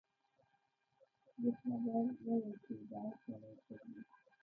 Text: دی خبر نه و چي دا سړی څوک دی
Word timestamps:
دی 1.41 1.49
خبر 1.59 2.05
نه 2.25 2.33
و 2.43 2.49
چي 2.63 2.73
دا 2.91 3.03
سړی 3.21 3.53
څوک 3.63 3.81
دی 3.93 4.01